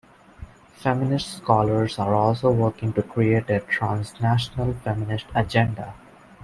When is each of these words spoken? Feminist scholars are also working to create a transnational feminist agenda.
Feminist 0.77 1.37
scholars 1.37 1.99
are 1.99 2.15
also 2.15 2.51
working 2.51 2.91
to 2.93 3.03
create 3.03 3.47
a 3.51 3.59
transnational 3.59 4.73
feminist 4.83 5.27
agenda. 5.35 5.93